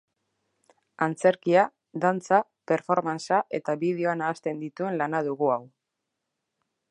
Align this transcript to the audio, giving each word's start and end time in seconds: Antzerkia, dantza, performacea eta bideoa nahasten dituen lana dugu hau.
Antzerkia, 1.05 1.65
dantza, 2.05 2.39
performacea 2.71 3.43
eta 3.59 3.77
bideoa 3.83 4.17
nahasten 4.23 4.65
dituen 4.67 4.99
lana 5.03 5.23
dugu 5.31 5.53
hau. 5.57 5.61